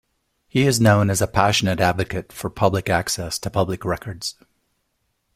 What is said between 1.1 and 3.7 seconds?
as a passionate advocate for public access to